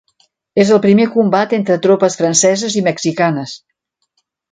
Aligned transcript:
És 0.61 0.69
el 0.77 0.79
primer 0.85 1.03
combat 1.15 1.53
entre 1.57 1.77
tropes 1.83 2.17
franceses 2.21 2.79
i 2.81 2.87
mexicanes. 2.89 3.55